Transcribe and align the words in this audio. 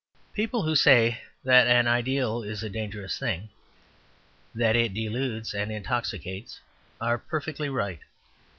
People 0.33 0.63
who 0.63 0.75
say 0.75 1.21
that 1.43 1.67
an 1.67 1.87
ideal 1.87 2.41
is 2.41 2.63
a 2.63 2.71
dangerous 2.71 3.19
thing, 3.19 3.49
that 4.55 4.75
it 4.75 4.95
deludes 4.95 5.53
and 5.53 5.71
intoxicates, 5.71 6.59
are 6.99 7.19
perfectly 7.19 7.69
right. 7.69 7.99